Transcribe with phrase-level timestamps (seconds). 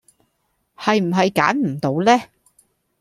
[0.75, 2.23] 係唔係揀唔到呢